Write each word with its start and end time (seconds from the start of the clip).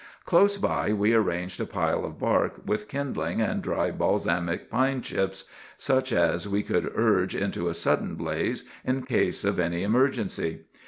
"Close 0.25 0.57
by 0.57 0.91
we 0.91 1.13
arranged 1.13 1.61
a 1.61 1.65
pile 1.67 2.03
of 2.05 2.17
bark, 2.17 2.53
with 2.65 2.87
kindlings 2.87 3.39
and 3.39 3.61
dry 3.61 3.91
balsamic 3.91 4.67
pine 4.67 5.03
chips, 5.03 5.43
such 5.77 6.11
as 6.11 6.49
we 6.49 6.63
could 6.63 6.91
urge 6.95 7.35
into 7.35 7.69
a 7.69 7.73
sudden 7.75 8.15
blaze 8.15 8.63
in 8.83 9.03
case 9.03 9.45
of 9.45 9.59
any 9.59 9.83
emergency. 9.83 10.61